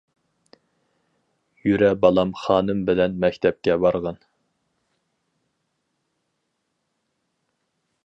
[1.67, 4.19] يۈرە بالام خانىم بىلەن مەكتەپكە بارغىن!